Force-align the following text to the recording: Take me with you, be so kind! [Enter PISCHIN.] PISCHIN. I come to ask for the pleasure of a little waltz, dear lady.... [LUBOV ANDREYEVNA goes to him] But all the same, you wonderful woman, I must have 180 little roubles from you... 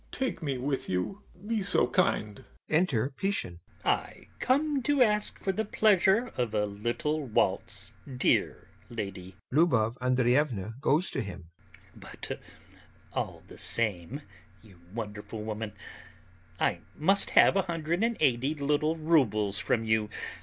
Take 0.11 0.41
me 0.41 0.57
with 0.57 0.89
you, 0.89 1.21
be 1.45 1.61
so 1.61 1.85
kind! 1.85 2.43
[Enter 2.67 3.11
PISCHIN.] 3.17 3.59
PISCHIN. 3.83 3.87
I 3.87 4.29
come 4.39 4.81
to 4.81 5.03
ask 5.03 5.37
for 5.37 5.51
the 5.51 5.63
pleasure 5.63 6.31
of 6.37 6.55
a 6.55 6.65
little 6.65 7.23
waltz, 7.27 7.91
dear 8.17 8.67
lady.... 8.89 9.35
[LUBOV 9.53 9.97
ANDREYEVNA 10.01 10.81
goes 10.81 11.11
to 11.11 11.21
him] 11.21 11.51
But 11.95 12.41
all 13.13 13.43
the 13.47 13.59
same, 13.59 14.21
you 14.63 14.81
wonderful 14.91 15.43
woman, 15.43 15.73
I 16.59 16.79
must 16.95 17.29
have 17.37 17.53
180 17.53 18.55
little 18.55 18.95
roubles 18.97 19.59
from 19.59 19.83
you... 19.83 20.09